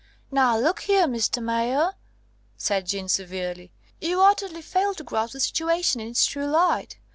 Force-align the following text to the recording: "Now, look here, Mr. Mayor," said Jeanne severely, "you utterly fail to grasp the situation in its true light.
"Now, 0.31 0.57
look 0.57 0.79
here, 0.79 1.05
Mr. 1.05 1.43
Mayor," 1.43 1.93
said 2.57 2.87
Jeanne 2.87 3.07
severely, 3.07 3.71
"you 3.99 4.19
utterly 4.23 4.63
fail 4.63 4.95
to 4.95 5.03
grasp 5.03 5.33
the 5.33 5.39
situation 5.39 6.01
in 6.01 6.07
its 6.07 6.25
true 6.25 6.47
light. 6.47 6.97